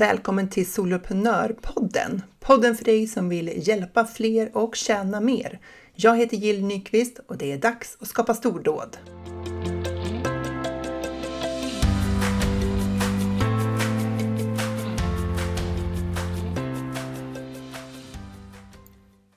[0.00, 2.22] Välkommen till Soloprenörpodden!
[2.38, 5.60] Podden för dig som vill hjälpa fler och tjäna mer.
[5.94, 8.96] Jag heter Jill Nyqvist och det är dags att skapa stordåd.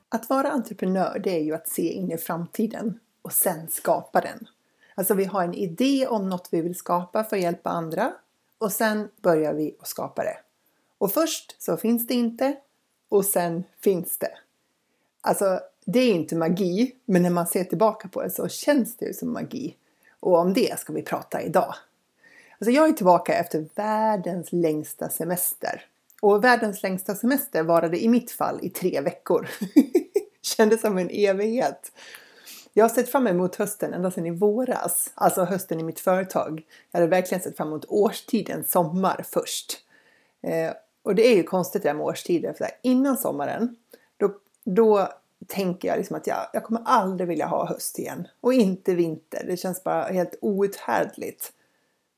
[0.10, 4.48] Att vara entreprenör, det är ju att se in i framtiden och sen skapa den.
[4.96, 8.14] Alltså vi har en idé om något vi vill skapa för att hjälpa andra
[8.58, 10.38] och sen börjar vi att skapa det.
[11.04, 12.56] Och först så finns det inte
[13.10, 14.32] och sen finns det.
[15.22, 19.06] Alltså, det är inte magi, men när man ser tillbaka på det så känns det
[19.06, 19.76] ju som magi.
[20.20, 21.76] Och om det ska vi prata idag.
[22.60, 25.86] Alltså jag är tillbaka efter världens längsta semester.
[26.22, 29.50] Och världens längsta semester varade i mitt fall i tre veckor.
[30.42, 31.92] Kändes som en evighet.
[32.74, 36.64] Jag har sett fram emot hösten ända sedan i våras, alltså hösten i mitt företag.
[36.92, 39.80] Jag hade verkligen sett fram emot årstiden sommar först.
[40.44, 43.76] Eh, och det är ju konstigt det där med årstider, för innan sommaren
[44.18, 45.10] då, då
[45.48, 48.28] tänker jag liksom att jag, jag kommer aldrig vilja ha höst igen.
[48.42, 51.54] Och inte vinter, det känns bara helt outhärdligt.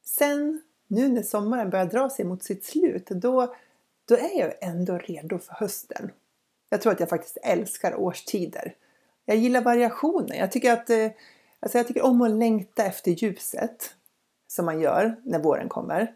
[0.05, 3.55] Sen, nu när sommaren börjar dra sig mot sitt slut, då,
[4.05, 6.11] då är jag ändå redo för hösten.
[6.69, 8.75] Jag tror att jag faktiskt älskar årstider.
[9.25, 10.37] Jag gillar variationen.
[10.37, 11.11] Jag tycker, att, eh,
[11.59, 13.95] alltså jag tycker om att längta efter ljuset
[14.47, 16.13] som man gör när våren kommer.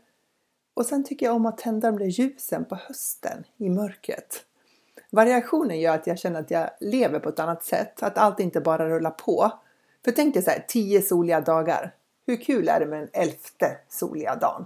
[0.80, 4.46] Och sen tycker jag om att tända de där ljusen på hösten i mörkret.
[5.10, 8.62] Variationen gör att jag känner att jag lever på ett annat sätt, att allt inte
[8.62, 9.52] bara rullar på.
[10.06, 11.96] För tänk dig så här, tio soliga dagar.
[12.26, 14.66] Hur kul är det med den elfte soliga dagen?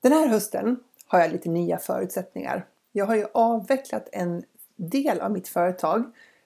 [0.00, 2.66] Den här hösten har jag lite nya förutsättningar.
[2.92, 4.42] Jag har ju avvecklat en
[4.76, 6.04] del av mitt företag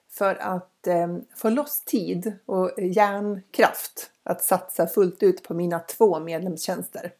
[0.09, 6.19] för att eh, få loss tid och hjärnkraft att satsa fullt ut på mina två
[6.19, 7.11] medlemstjänster.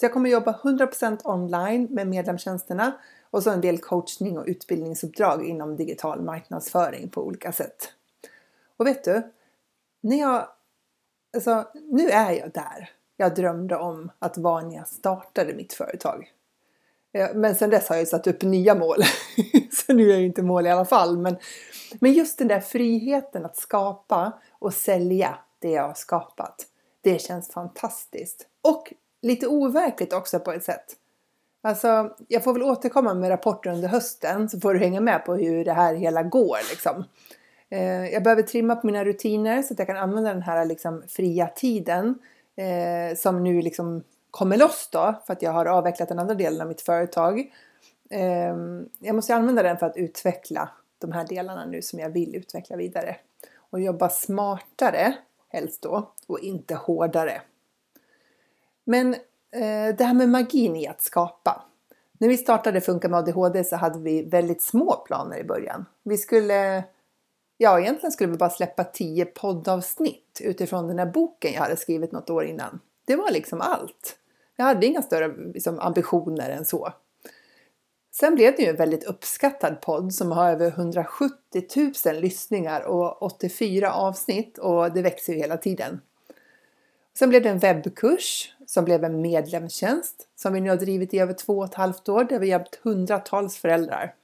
[0.00, 2.92] Så jag kommer jobba 100% online med medlemstjänsterna
[3.30, 7.92] och så en del coachning och utbildningsuppdrag inom digital marknadsföring på olika sätt.
[8.76, 9.32] Och vet du,
[10.00, 10.48] när jag,
[11.34, 16.32] alltså, nu är jag där jag drömde om att vara när jag startade mitt företag.
[17.12, 19.02] Eh, men sen dess har jag satt upp nya mål.
[19.72, 21.18] så nu är jag inte mål i alla fall.
[21.18, 21.36] Men,
[22.00, 26.66] men just den där friheten att skapa och sälja det jag har skapat.
[27.00, 28.46] Det känns fantastiskt.
[28.62, 28.92] Och
[29.22, 30.96] lite overkligt också på ett sätt.
[31.62, 35.34] Alltså, jag får väl återkomma med rapporter under hösten så får du hänga med på
[35.34, 36.58] hur det här hela går.
[36.70, 37.04] Liksom.
[37.70, 41.02] Eh, jag behöver trimma på mina rutiner så att jag kan använda den här liksom,
[41.08, 42.18] fria tiden
[42.56, 46.60] eh, som nu liksom kommer loss då för att jag har avvecklat den andra delen
[46.60, 47.52] av mitt företag.
[48.10, 48.56] Eh,
[48.98, 50.68] jag måste använda den för att utveckla
[50.98, 53.16] de här delarna nu som jag vill utveckla vidare.
[53.70, 55.14] Och jobba smartare
[55.48, 57.40] helst då och inte hårdare.
[58.88, 59.14] Men
[59.52, 61.64] eh, det här med magin i att skapa.
[62.18, 65.84] När vi startade Funka med ADHD så hade vi väldigt små planer i början.
[66.02, 66.84] Vi skulle,
[67.56, 72.12] ja egentligen skulle vi bara släppa tio poddavsnitt utifrån den här boken jag hade skrivit
[72.12, 72.80] något år innan.
[73.06, 74.16] Det var liksom allt.
[74.56, 76.92] Jag hade inga större liksom, ambitioner än så.
[78.12, 83.22] Sen blev det ju en väldigt uppskattad podd som har över 170 000 lyssningar och
[83.22, 86.00] 84 avsnitt och det växer ju hela tiden.
[87.18, 91.18] Sen blev det en webbkurs som blev en medlemstjänst som vi nu har drivit i
[91.18, 94.14] över två och ett halvt år där vi har hjälpt hundratals föräldrar.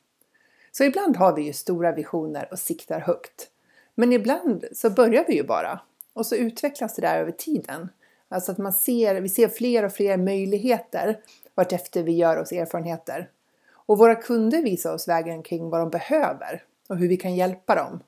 [0.73, 3.49] Så ibland har vi ju stora visioner och siktar högt.
[3.95, 5.81] Men ibland så börjar vi ju bara
[6.13, 7.89] och så utvecklas det där över tiden.
[8.29, 11.21] Alltså att man ser, vi ser fler och fler möjligheter
[11.55, 13.31] vartefter vi gör oss erfarenheter.
[13.71, 17.75] Och våra kunder visar oss vägen kring vad de behöver och hur vi kan hjälpa
[17.75, 18.01] dem.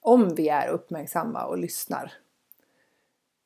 [0.00, 2.12] Om vi är uppmärksamma och lyssnar.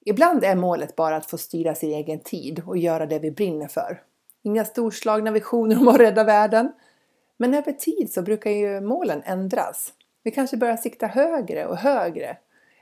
[0.09, 3.69] Ibland är målet bara att få styra sin egen tid och göra det vi brinner
[3.69, 4.03] för.
[4.43, 6.73] Inga storslagna visioner om att rädda världen.
[7.37, 9.93] Men över tid så brukar ju målen ändras.
[10.23, 12.37] Vi kanske börjar sikta högre och högre.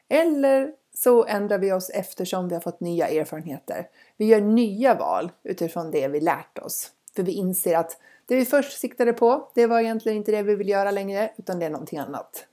[0.09, 3.88] Eller så ändrar vi oss eftersom vi har fått nya erfarenheter.
[4.17, 6.91] Vi gör nya val utifrån det vi lärt oss.
[7.17, 10.55] För vi inser att det vi först siktade på, det var egentligen inte det vi
[10.55, 12.47] vill göra längre, utan det är någonting annat.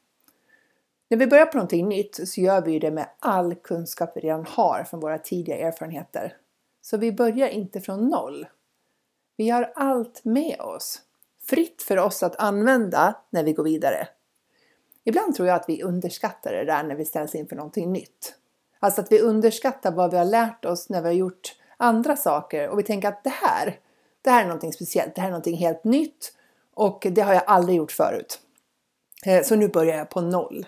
[1.11, 4.45] När vi börjar på någonting nytt så gör vi det med all kunskap vi redan
[4.45, 6.37] har från våra tidiga erfarenheter.
[6.81, 8.47] Så vi börjar inte från noll.
[9.37, 11.01] Vi har allt med oss.
[11.43, 14.07] Fritt för oss att använda när vi går vidare.
[15.03, 18.35] Ibland tror jag att vi underskattar det där när vi ställs inför någonting nytt.
[18.79, 22.69] Alltså att vi underskattar vad vi har lärt oss när vi har gjort andra saker
[22.69, 23.79] och vi tänker att det här,
[24.21, 26.33] det här är någonting speciellt, det här är någonting helt nytt
[26.73, 28.39] och det har jag aldrig gjort förut.
[29.25, 30.65] Eh, så nu börjar jag på noll.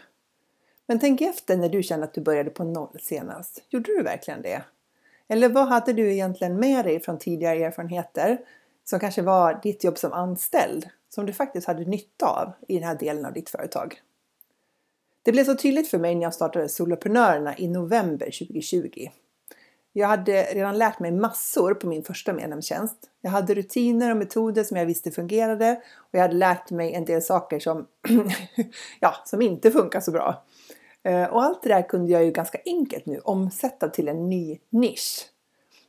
[0.87, 3.63] Men tänk efter när du kände att du började på noll senast.
[3.69, 4.61] Gjorde du verkligen det?
[5.27, 8.37] Eller vad hade du egentligen med dig från tidigare erfarenheter?
[8.83, 12.87] som kanske var ditt jobb som anställd som du faktiskt hade nytta av i den
[12.87, 14.01] här delen av ditt företag.
[15.23, 19.07] Det blev så tydligt för mig när jag startade Soloprenörerna i november 2020.
[19.93, 22.97] Jag hade redan lärt mig massor på min första medlemstjänst.
[23.21, 27.05] Jag hade rutiner och metoder som jag visste fungerade och jag hade lärt mig en
[27.05, 27.87] del saker som,
[28.99, 30.43] ja, som inte funkar så bra.
[31.03, 34.59] Eh, och allt det där kunde jag ju ganska enkelt nu omsätta till en ny
[34.69, 35.29] nisch.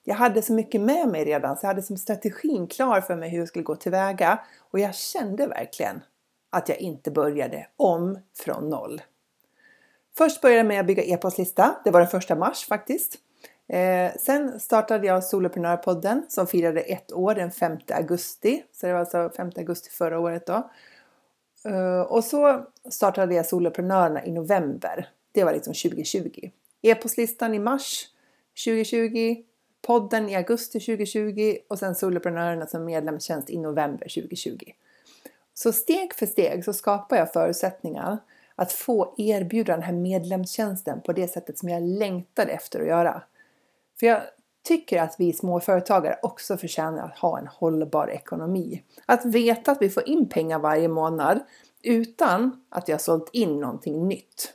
[0.04, 3.28] Jag hade så mycket med mig redan så jag hade som strategin klar för mig
[3.28, 4.38] hur jag skulle gå tillväga
[4.70, 6.00] och jag kände verkligen
[6.50, 9.02] att jag inte började om från noll.
[10.16, 11.76] Först började jag med att bygga e-postlista.
[11.84, 13.18] Det var den första mars faktiskt.
[13.68, 18.64] Eh, sen startade jag Soloprenörpodden som firade ett år den 5 augusti.
[18.72, 20.70] Så det var alltså 5 augusti förra året då.
[21.64, 25.08] Eh, och så startade jag Soloprenörerna i november.
[25.32, 26.50] Det var liksom 2020.
[26.82, 28.08] E-postlistan i mars
[28.64, 29.36] 2020.
[29.82, 34.58] Podden i augusti 2020 och sen Soloprenörerna som medlemstjänst i november 2020.
[35.54, 38.18] Så steg för steg så skapar jag förutsättningar
[38.54, 43.22] att få erbjuda den här medlemstjänsten på det sättet som jag längtade efter att göra.
[44.00, 44.22] För jag
[44.64, 48.82] tycker att vi småföretagare också förtjänar att ha en hållbar ekonomi.
[49.06, 51.40] Att veta att vi får in pengar varje månad
[51.82, 54.54] utan att vi har sålt in någonting nytt.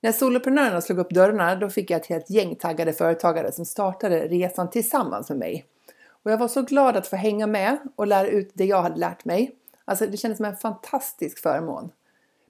[0.00, 4.28] När soloprenörerna slog upp dörrarna då fick jag ett helt gäng taggade företagare som startade
[4.28, 5.66] resan tillsammans med mig.
[6.06, 8.96] Och jag var så glad att få hänga med och lära ut det jag hade
[8.96, 9.56] lärt mig.
[9.84, 11.90] Alltså det kändes som en fantastisk förmån.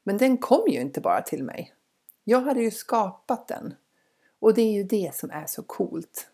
[0.05, 1.75] Men den kom ju inte bara till mig.
[2.25, 3.75] Jag hade ju skapat den.
[4.41, 6.27] Och det är ju det som är så coolt.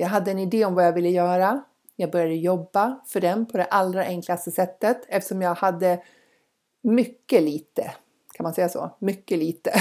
[0.00, 1.64] Jag hade en idé om vad jag ville göra.
[1.96, 6.02] Jag började jobba för den på det allra enklaste sättet eftersom jag hade
[6.82, 7.90] mycket lite,
[8.34, 8.90] kan man säga så?
[8.98, 9.72] Mycket lite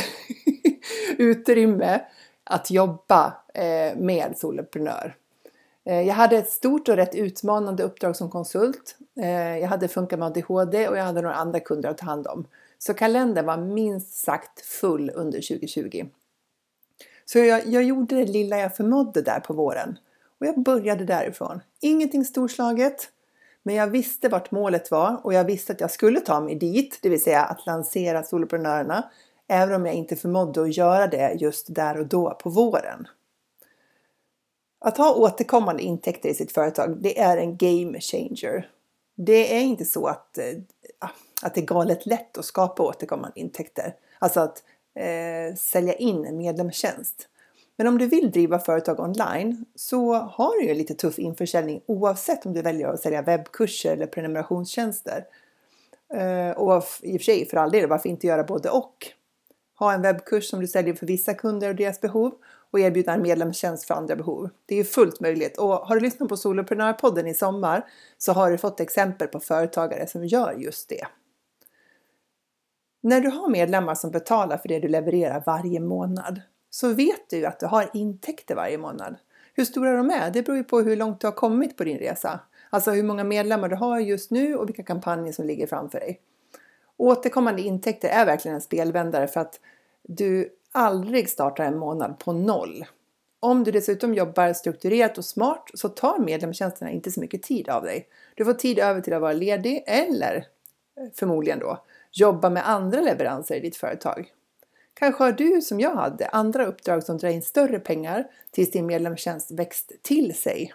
[1.18, 2.02] utrymme
[2.44, 5.16] att jobba eh, med soloprenör.
[5.86, 8.98] Eh, jag hade ett stort och rätt utmanande uppdrag som konsult.
[9.20, 12.28] Eh, jag hade Funka med ADHD och jag hade några andra kunder att ta hand
[12.28, 12.48] om.
[12.78, 16.06] Så kalendern var minst sagt full under 2020.
[17.26, 19.98] Så jag, jag gjorde det lilla jag förmådde där på våren.
[20.40, 21.62] Och jag började därifrån.
[21.82, 23.10] Ingenting storslaget.
[23.64, 27.00] Men jag visste vart målet var och jag visste att jag skulle ta mig dit,
[27.02, 29.10] det vill säga att lansera soloprenörerna,
[29.48, 33.08] även om jag inte förmådde att göra det just där och då på våren.
[34.80, 38.70] Att ha återkommande intäkter i sitt företag, det är en game changer.
[39.16, 40.54] Det är inte så att, eh,
[41.42, 43.96] att det är galet lätt att skapa återkommande intäkter.
[44.20, 44.64] Alltså att
[44.96, 47.30] eh, sälja in en medlemstjänst.
[47.78, 52.46] Men om du vill driva företag online så har du ju lite tuff införsäljning oavsett
[52.46, 55.26] om du väljer att sälja webbkurser eller prenumerationstjänster.
[56.14, 59.08] Eh, och i och för sig för all del, varför inte göra både och?
[59.80, 62.32] Ha en webbkurs som du säljer för vissa kunder och deras behov
[62.72, 64.50] och erbjuda en medlemstjänst för andra behov.
[64.66, 67.86] Det är ju fullt möjligt och har du lyssnat på Soloprenörpodden i sommar
[68.18, 71.08] så har du fått exempel på företagare som gör just det.
[73.02, 76.42] När du har medlemmar som betalar för det du levererar varje månad
[76.80, 79.16] så vet du att du har intäkter varje månad.
[79.54, 81.98] Hur stora de är, det beror ju på hur långt du har kommit på din
[81.98, 82.40] resa.
[82.70, 86.20] Alltså hur många medlemmar du har just nu och vilka kampanjer som ligger framför dig.
[86.98, 89.60] Återkommande intäkter är verkligen en spelvändare för att
[90.04, 92.86] du aldrig startar en månad på noll.
[93.40, 97.84] Om du dessutom jobbar strukturerat och smart så tar medlemstjänsterna inte så mycket tid av
[97.84, 98.08] dig.
[98.36, 103.02] Du får tid över till att vara ledig eller eh, förmodligen då jobba med andra
[103.02, 104.34] leveranser i ditt företag.
[105.00, 108.86] Kanske har du som jag hade andra uppdrag som drar in större pengar tills din
[108.86, 110.74] medlemstjänst växt till sig.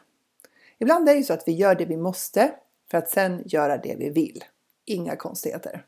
[0.78, 2.54] Ibland är det så att vi gör det vi måste
[2.90, 4.44] för att sen göra det vi vill.
[4.84, 5.84] Inga konstigheter.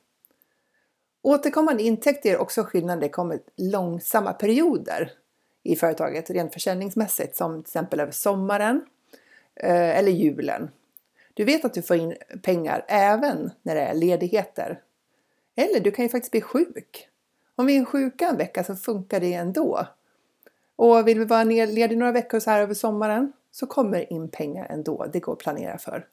[1.22, 5.12] Återkommande intäkter är också skillnad det kommer långsamma perioder
[5.62, 8.86] i företaget rent försäljningsmässigt som till exempel över sommaren
[9.54, 10.70] eh, eller julen.
[11.34, 14.80] Du vet att du får in pengar även när det är ledigheter
[15.56, 17.08] eller du kan ju faktiskt bli sjuk.
[17.56, 19.86] Om vi är sjuka en vecka så funkar det ändå.
[20.76, 24.66] Och vill vi vara ledig några veckor så här över sommaren så kommer in pengar
[24.70, 25.06] ändå.
[25.12, 26.06] Det går att planera för.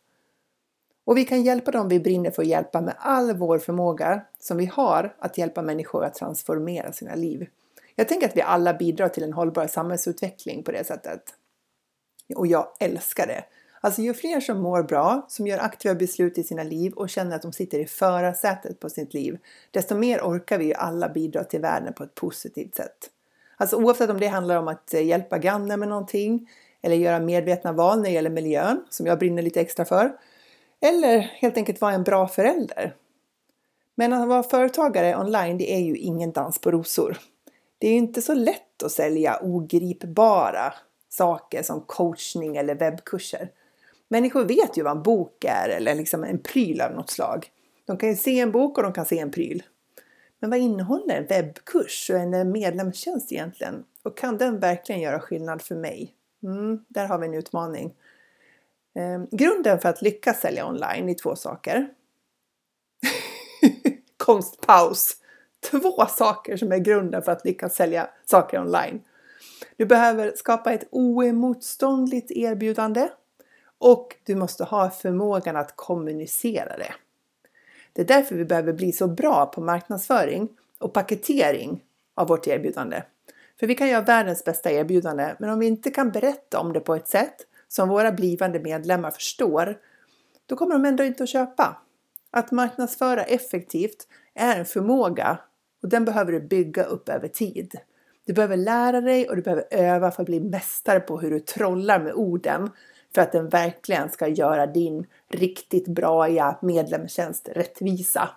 [1.06, 4.58] Och vi kan hjälpa dem vi brinner för att hjälpa med all vår förmåga som
[4.58, 7.48] vi har att hjälpa människor att transformera sina liv.
[7.96, 11.22] Jag tänker att vi alla bidrar till en hållbar samhällsutveckling på det sättet.
[12.36, 13.44] Och jag älskar det.
[13.84, 17.36] Alltså ju fler som mår bra, som gör aktiva beslut i sina liv och känner
[17.36, 19.38] att de sitter i förarsätet på sitt liv,
[19.72, 23.10] desto mer orkar vi alla bidra till världen på ett positivt sätt.
[23.58, 26.50] Alltså oavsett om det handlar om att eh, hjälpa grannen med någonting
[26.82, 30.12] eller göra medvetna val när det gäller miljön, som jag brinner lite extra för,
[30.82, 32.96] eller helt enkelt vara en bra förälder.
[33.96, 37.18] Men att vara företagare online, det är ju ingen dans på rosor.
[37.78, 40.74] Det är ju inte så lätt att sälja ogripbara
[41.10, 43.50] saker som coachning eller webbkurser.
[44.12, 47.52] Människor vet ju vad en bok är eller liksom en pryl av något slag.
[47.86, 49.64] De kan ju se en bok och de kan se en pryl.
[50.40, 53.84] Men vad innehåller en webbkurs och en medlemstjänst egentligen?
[54.04, 56.14] Och kan den verkligen göra skillnad för mig?
[56.44, 57.94] Mm, där har vi en utmaning.
[58.96, 61.90] Eh, grunden för att lyckas sälja online är två saker.
[64.18, 65.18] Konstpaus!
[65.72, 69.02] Två saker som är grunden för att lyckas sälja saker online.
[69.78, 73.10] Du behöver skapa ett oemotståndligt erbjudande
[73.82, 76.94] och du måste ha förmågan att kommunicera det.
[77.94, 81.84] Det är därför vi behöver bli så bra på marknadsföring och paketering
[82.16, 83.04] av vårt erbjudande.
[83.60, 86.80] För vi kan göra världens bästa erbjudande, men om vi inte kan berätta om det
[86.80, 87.36] på ett sätt
[87.68, 89.78] som våra blivande medlemmar förstår,
[90.46, 91.82] då kommer de ändå inte att köpa.
[92.32, 95.38] Att marknadsföra effektivt är en förmåga
[95.84, 97.76] och den behöver du bygga upp över tid.
[98.26, 101.40] Du behöver lära dig och du behöver öva för att bli mästare på hur du
[101.40, 102.70] trollar med orden
[103.16, 108.30] för att den verkligen ska göra din riktigt bra medlemstjänst rättvisa.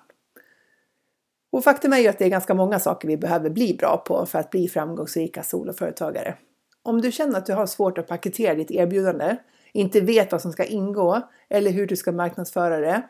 [1.52, 4.26] Och faktum är ju att det är ganska många saker vi behöver bli bra på
[4.26, 6.34] för att bli framgångsrika soloföretagare.
[6.82, 9.36] Om du känner att du har svårt att paketera ditt erbjudande,
[9.72, 13.02] inte vet vad som ska ingå eller hur du ska marknadsföra det,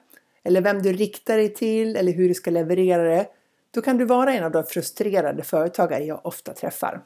[0.43, 3.27] eller vem du riktar dig till eller hur du ska leverera det,
[3.71, 7.03] då kan du vara en av de frustrerade företagare jag ofta träffar.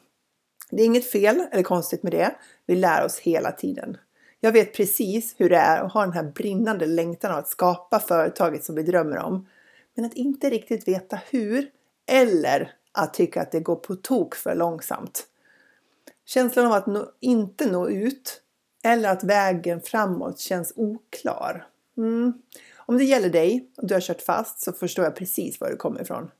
[0.70, 2.34] Det är inget fel eller konstigt med det.
[2.66, 3.96] Vi lär oss hela tiden.
[4.40, 8.00] Jag vet precis hur det är att ha den här brinnande längtan av att skapa
[8.00, 9.46] företaget som vi drömmer om.
[9.94, 11.70] Men att inte riktigt veta hur
[12.06, 15.26] eller att tycka att det går på tok för långsamt.
[16.26, 18.42] Känslan av att nå, inte nå ut
[18.84, 21.66] eller att vägen framåt känns oklar.
[21.96, 22.32] Mm.
[22.76, 25.76] Om det gäller dig och du har kört fast så förstår jag precis var du
[25.76, 26.30] kommer ifrån.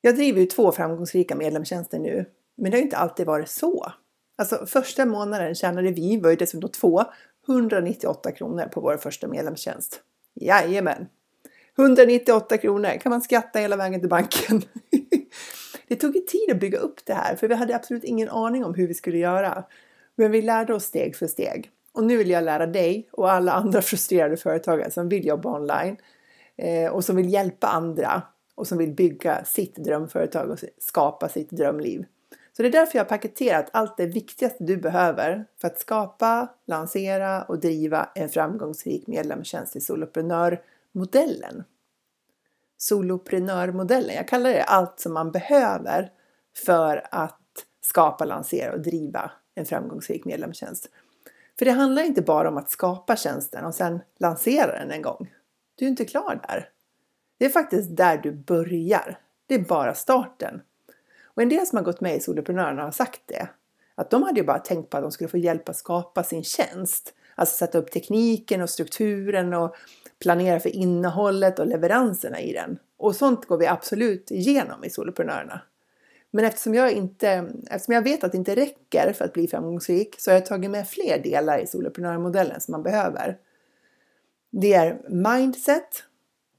[0.00, 3.92] Jag driver ju två framgångsrika medlemstjänster nu, men det har inte alltid varit så.
[4.36, 7.04] Alltså första månaden tjänade vi, var ju dessutom två,
[7.48, 10.00] 198 kronor på vår första medlemstjänst.
[10.34, 11.06] Jajamän!
[11.78, 14.62] 198 kronor kan man skratta hela vägen till banken.
[15.88, 18.64] det tog ju tid att bygga upp det här för vi hade absolut ingen aning
[18.64, 19.64] om hur vi skulle göra.
[20.16, 21.70] Men vi lärde oss steg för steg.
[21.92, 25.96] Och nu vill jag lära dig och alla andra frustrerade företagare som vill jobba online
[26.56, 28.22] eh, och som vill hjälpa andra
[28.54, 32.04] och som vill bygga sitt drömföretag och skapa sitt drömliv.
[32.56, 36.48] Så det är därför jag har paketerat allt det viktigaste du behöver för att skapa,
[36.66, 41.64] lansera och driva en framgångsrik medlemstjänst i soloprenörmodellen.
[42.76, 46.12] Soloprenörmodellen, jag kallar det allt som man behöver
[46.66, 47.40] för att
[47.80, 50.90] skapa, lansera och driva en framgångsrik medlemstjänst.
[51.58, 55.30] För det handlar inte bara om att skapa tjänsten och sen lansera den en gång.
[55.74, 56.68] Du är inte klar där.
[57.38, 59.18] Det är faktiskt där du börjar.
[59.46, 60.60] Det är bara starten.
[61.34, 63.48] Och en del som har gått med i Soloprenörerna har sagt det.
[63.94, 66.44] Att de hade ju bara tänkt på att de skulle få hjälp att skapa sin
[66.44, 67.14] tjänst.
[67.34, 69.76] Alltså sätta upp tekniken och strukturen och
[70.22, 72.78] planera för innehållet och leveranserna i den.
[72.96, 75.60] Och sånt går vi absolut igenom i Soloprenörerna.
[76.30, 77.28] Men eftersom jag, inte,
[77.70, 80.70] eftersom jag vet att det inte räcker för att bli framgångsrik så har jag tagit
[80.70, 83.38] med fler delar i soloprenörmodellen som man behöver.
[84.50, 86.04] Det är mindset,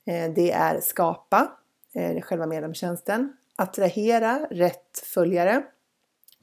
[0.05, 1.51] eh, det är skapa,
[1.93, 5.63] eh, själva medlemstjänsten, attrahera rätt följare,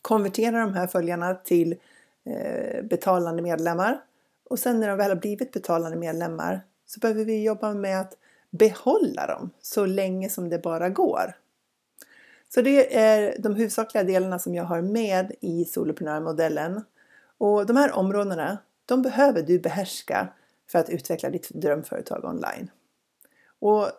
[0.02, 1.76] konvertera de här följarna till
[2.24, 4.00] eh, betalande medlemmar
[4.44, 8.16] och sen när de väl har blivit betalande medlemmar så behöver vi jobba med att
[8.50, 11.36] behålla dem så länge som det bara går.
[12.54, 16.84] Så det är de huvudsakliga delarna som jag har med i soloprenörmodellen.
[17.38, 20.28] Och de här områdena, de behöver du behärska
[20.70, 22.70] för att utveckla ditt drömföretag online.
[23.58, 23.90] Och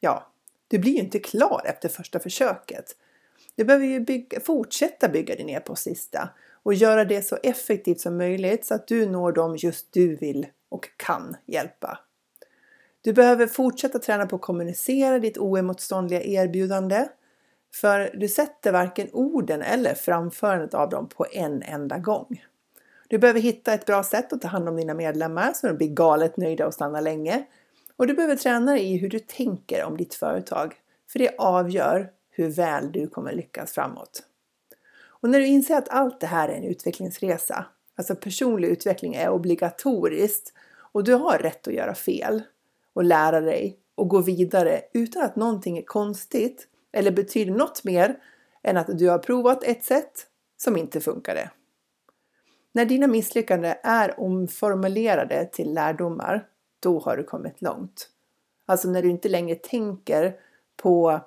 [0.00, 0.32] ja,
[0.74, 2.96] du blir ju inte klar efter första försöket.
[3.56, 6.28] Du behöver ju bygga, fortsätta bygga din e-postlista
[6.62, 10.46] och göra det så effektivt som möjligt så att du når dem just du vill
[10.68, 11.98] och kan hjälpa.
[13.00, 17.08] Du behöver fortsätta träna på att kommunicera ditt oemotståndliga erbjudande
[17.74, 22.44] för du sätter varken orden eller framförandet av dem på en enda gång.
[23.08, 25.88] Du behöver hitta ett bra sätt att ta hand om dina medlemmar så de blir
[25.88, 27.44] galet nöjda och stannar länge.
[27.96, 30.74] Och du behöver träna dig i hur du tänker om ditt företag,
[31.12, 34.22] för det avgör hur väl du kommer lyckas framåt.
[35.24, 39.30] Och när du inser att allt det här är en utvecklingsresa, alltså personlig utveckling är
[39.30, 42.42] obligatoriskt och du har rätt att göra fel
[42.92, 48.16] och lära dig och gå vidare utan att någonting är konstigt eller betyder något mer
[48.62, 51.50] än att du har provat ett sätt som inte funkade.
[52.72, 56.46] När dina misslyckanden är omformulerade till lärdomar,
[56.84, 58.10] då har du kommit långt.
[58.66, 60.36] Alltså när du inte längre tänker
[60.76, 61.20] på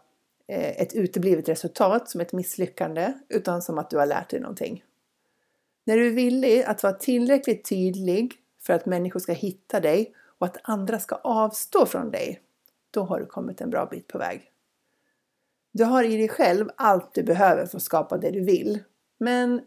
[0.48, 4.84] eh, ett uteblivet resultat som ett misslyckande utan som att du har lärt dig någonting.
[5.84, 10.46] När du är villig att vara tillräckligt tydlig för att människor ska hitta dig och
[10.46, 12.42] att andra ska avstå från dig,
[12.92, 14.52] då har du kommit en bra bit på väg.
[15.72, 18.80] Du har i dig själv allt du behöver för att skapa det du vill.
[19.18, 19.62] Men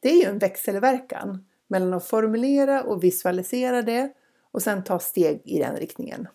[0.00, 4.12] det är ju en växelverkan mellan att formulera och visualisera det
[4.56, 6.28] och sen ta steg i den riktningen.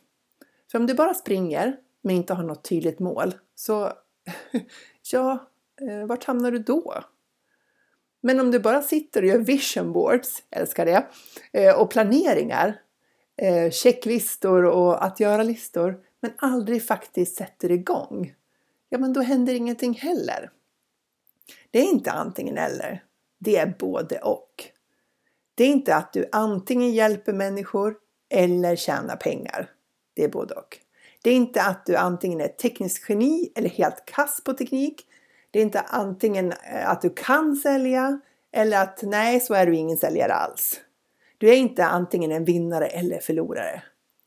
[0.72, 3.94] För om du bara springer men inte har något tydligt mål, så
[5.12, 5.50] ja,
[5.82, 7.04] eh, vart hamnar du då?
[8.22, 11.08] Men om du bara sitter och gör vision boards, älskar det,
[11.52, 12.82] eh, och planeringar,
[13.38, 18.36] eh, checklistor och att göra-listor, men aldrig faktiskt sätter igång,
[18.90, 20.52] ja men då händer ingenting heller.
[21.72, 23.04] Det är inte antingen eller,
[23.40, 24.64] det är både och.
[25.56, 27.96] Det är inte att du antingen hjälper människor
[28.32, 29.70] eller tjäna pengar.
[30.14, 30.78] Det är både och.
[31.24, 35.06] Det är inte att du antingen är tekniskt geni eller helt kass på teknik.
[35.52, 38.20] Det är inte antingen eh, att du kan sälja
[38.54, 40.80] eller att nej, så är du ingen säljare alls.
[41.38, 43.84] Du är inte antingen en vinnare eller förlorare.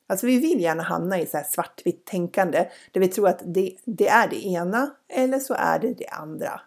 [0.06, 3.76] Alltså vi vill gärna hamna i så här svartvitt tänkande där vi tror att det,
[3.84, 6.60] det, är det ena eller så är det det andra.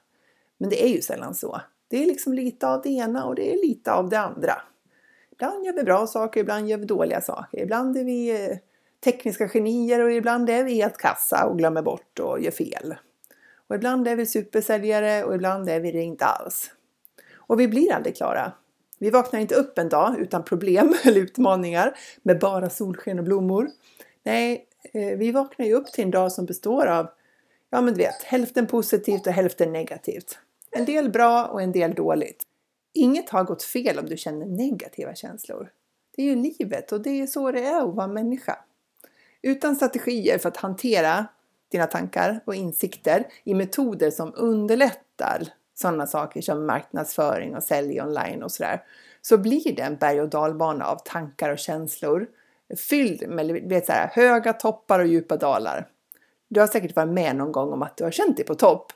[0.57, 1.61] Men det är ju sällan så.
[1.87, 4.61] Det är liksom lite av det ena och det är lite av det andra.
[5.39, 7.59] Ibland gör vi bra saker, ibland gör vi dåliga saker.
[7.59, 8.57] Ibland är vi eh,
[9.03, 12.95] tekniska genier och ibland är vi helt kassa och glömmer bort och gör fel.
[13.67, 16.71] Och ibland är vi supersäljare och ibland är vi det inte alls.
[17.35, 18.51] Och vi blir aldrig klara.
[18.99, 23.67] Vi vaknar inte upp en dag utan problem eller utmaningar med bara solsken och blommor.
[24.23, 27.07] Nej, eh, vi vaknar ju upp till en dag som består av,
[27.69, 30.39] ja men du vet, hälften positivt och hälften negativt.
[30.71, 32.43] En del bra och en del dåligt.
[32.93, 35.71] Inget har gått fel om du känner negativa känslor.
[36.15, 38.57] Det är ju livet och det är så det är att vara människa.
[39.41, 41.27] Utan strategier för att hantera
[41.71, 48.43] dina tankar och insikter i metoder som underlättar sådana saker som marknadsföring och sälj online
[48.43, 48.83] och sådär,
[49.21, 52.27] så blir det en berg och dalbana av tankar och känslor
[52.75, 55.87] fylld med vet, så här, höga toppar och djupa dalar.
[56.47, 58.91] Du har säkert varit med någon gång om att du har känt dig på topp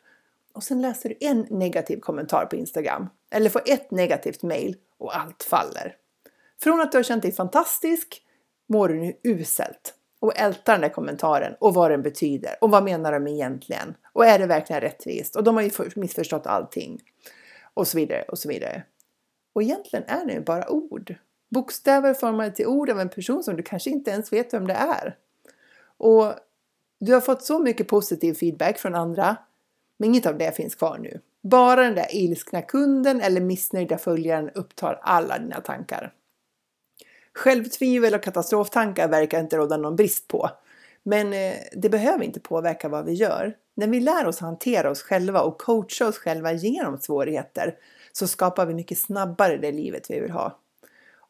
[0.54, 5.18] och sen läser du en negativ kommentar på Instagram eller får ett negativt mail och
[5.18, 5.96] allt faller.
[6.64, 8.22] Från att du har känt dig fantastisk
[8.70, 12.84] mår du nu uselt och ältar den där kommentaren och vad den betyder och vad
[12.84, 17.00] menar de egentligen och är det verkligen rättvist och de har ju missförstått allting
[17.74, 18.84] och så vidare och så vidare.
[19.54, 21.16] Och egentligen är det ju bara ord.
[21.50, 24.74] Bokstäver formade till ord av en person som du kanske inte ens vet vem det
[24.74, 25.18] är.
[25.98, 26.34] Och
[27.00, 29.38] du har fått så mycket positiv feedback från andra
[30.02, 31.20] men inget av det finns kvar nu.
[31.42, 36.14] Bara den där ilskna kunden eller missnöjda följaren upptar alla dina tankar.
[37.34, 40.50] Självtvivel och katastroftankar verkar inte råda någon brist på.
[41.04, 43.56] Men eh, det behöver inte påverka vad vi gör.
[43.76, 47.76] När vi lär oss hantera oss själva och coacha oss själva genom svårigheter
[48.12, 50.60] så skapar vi mycket snabbare det livet vi vill ha.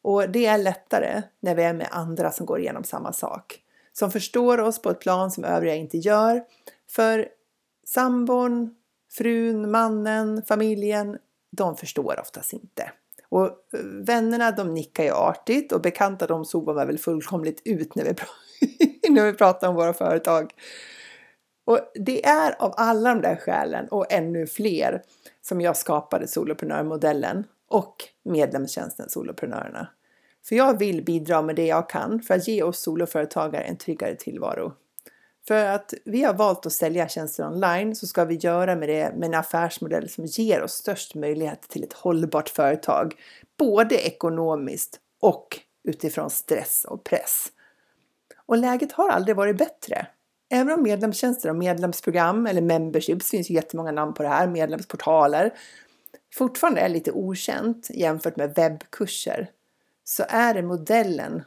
[0.02, 3.58] Och det är lättare när vi är med andra som går igenom samma sak.
[3.92, 6.42] Som förstår oss på ett plan som övriga inte gör.
[6.90, 7.28] För
[7.94, 8.74] sambon,
[9.12, 11.18] frun, mannen, familjen,
[11.56, 12.92] de förstår oftast inte.
[13.28, 18.04] Och eh, vännerna de nickar ju artigt och bekanta de zoomar väl fullkomligt ut när
[18.04, 18.14] vi,
[19.08, 20.52] när vi pratar om våra företag.
[21.64, 25.02] Och det är av alla de där skälen och ännu fler
[25.40, 29.88] som jag skapade soloprenörmodellen och medlemstjänsten Soloprenörerna.
[30.48, 34.14] För jag vill bidra med det jag kan för att ge oss soloföretagare en tryggare
[34.14, 34.72] tillvaro.
[35.48, 39.14] För att vi har valt att sälja tjänster online så ska vi göra med det
[39.16, 43.14] med en affärsmodell som ger oss störst möjlighet till ett hållbart företag.
[43.58, 47.46] Både ekonomiskt och utifrån stress och press.
[48.46, 50.06] Och läget har aldrig varit bättre.
[50.50, 55.54] Även om medlemstjänster och medlemsprogram eller memberships finns ju jättemånga namn på det här, medlemsportaler,
[56.34, 59.50] fortfarande är lite okänt jämfört med webbkurser
[60.04, 61.42] så är det modellen,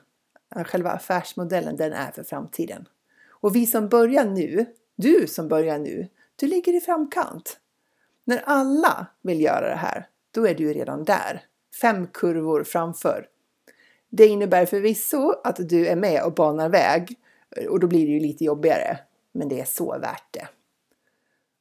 [0.66, 2.88] själva affärsmodellen, den är för framtiden.
[3.46, 7.60] Och vi som börjar nu, du som börjar nu, du ligger i framkant.
[8.24, 11.44] När alla vill göra det här, då är du redan där.
[11.82, 13.28] Fem kurvor framför.
[14.10, 17.18] Det innebär förvisso att du är med och banar väg
[17.70, 19.00] och då blir det ju lite jobbigare.
[19.32, 20.48] Men det är så värt det.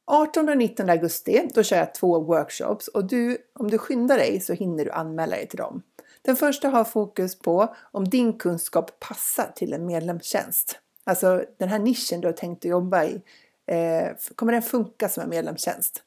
[0.05, 4.39] 18 och 19 augusti, då kör jag två workshops och du, om du skyndar dig
[4.39, 5.81] så hinner du anmäla dig till dem.
[6.21, 10.79] Den första har fokus på om din kunskap passar till en medlemstjänst.
[11.05, 13.21] Alltså den här nischen du har tänkt att jobba i,
[13.67, 16.03] eh, kommer den funka som en medlemstjänst?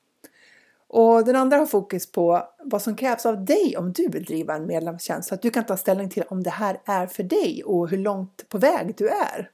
[0.89, 4.55] Och den andra har fokus på vad som krävs av dig om du vill driva
[4.55, 7.63] en medlemstjänst så att du kan ta ställning till om det här är för dig
[7.65, 9.51] och hur långt på väg du är.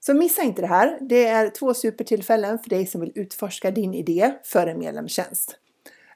[0.00, 0.98] Så missa inte det här.
[1.00, 5.56] Det är två supertillfällen för dig som vill utforska din idé för en medlemstjänst.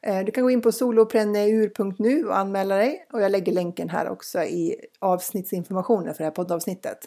[0.02, 4.08] Eh, du kan gå in på solopreneur.nu och anmäla dig och jag lägger länken här
[4.08, 6.98] också i avsnittsinformationen för det här poddavsnittet.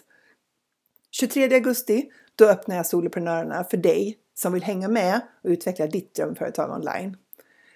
[1.10, 6.14] 23 augusti, då öppnar jag Soloprenörerna för dig som vill hänga med och utveckla ditt
[6.14, 7.16] drömföretag online.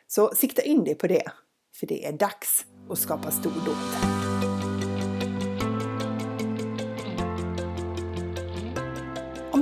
[0.06, 1.24] Så sikta in dig på det,
[1.80, 4.11] för det är dags att skapa stordåd.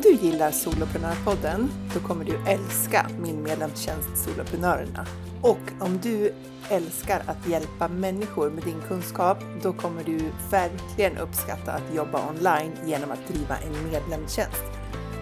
[0.01, 5.07] Om du gillar Soloprenörpodden, då kommer du älska min medlemstjänst Soloprenörerna.
[5.43, 6.33] Och om du
[6.71, 10.19] älskar att hjälpa människor med din kunskap, då kommer du
[10.51, 14.65] verkligen uppskatta att jobba online genom att driva en medlemstjänst.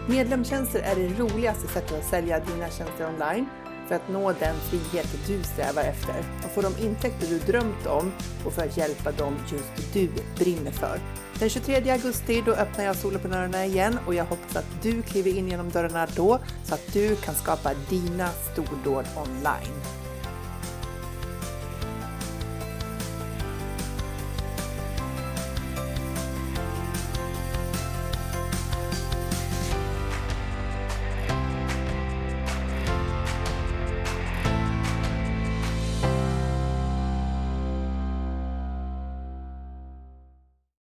[0.08, 3.46] Medlemstjänster är det roligaste sättet att sälja dina tjänster online
[3.88, 8.12] för att nå den frihet du strävar efter och få de intäkter du drömt om
[8.44, 11.00] och för att hjälpa dem just du brinner för.
[11.38, 15.48] Den 23 augusti då öppnar jag Soloprenörerna igen och jag hoppas att du kliver in
[15.48, 20.07] genom dörrarna då så att du kan skapa dina stordåd online.